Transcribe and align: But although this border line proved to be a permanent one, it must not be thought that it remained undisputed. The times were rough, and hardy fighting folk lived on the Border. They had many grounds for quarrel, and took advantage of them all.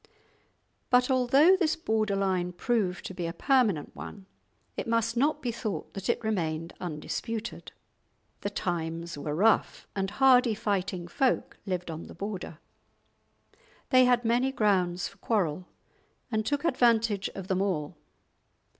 But 0.89 1.11
although 1.11 1.55
this 1.55 1.75
border 1.75 2.15
line 2.15 2.53
proved 2.53 3.05
to 3.05 3.13
be 3.13 3.27
a 3.27 3.33
permanent 3.33 3.95
one, 3.95 4.25
it 4.75 4.87
must 4.87 5.15
not 5.15 5.43
be 5.43 5.51
thought 5.51 5.93
that 5.93 6.09
it 6.09 6.23
remained 6.23 6.73
undisputed. 6.81 7.71
The 8.39 8.49
times 8.49 9.15
were 9.15 9.35
rough, 9.35 9.87
and 9.95 10.09
hardy 10.09 10.55
fighting 10.55 11.07
folk 11.07 11.59
lived 11.67 11.91
on 11.91 12.07
the 12.07 12.15
Border. 12.15 12.57
They 13.91 14.05
had 14.05 14.25
many 14.25 14.51
grounds 14.51 15.07
for 15.07 15.17
quarrel, 15.19 15.67
and 16.31 16.47
took 16.47 16.65
advantage 16.65 17.29
of 17.35 17.47
them 17.47 17.61
all. 17.61 17.95